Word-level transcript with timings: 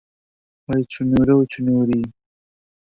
وەی 0.67 0.83
چنوورە 0.91 1.33
و 1.35 1.49
چنووری 1.51 2.03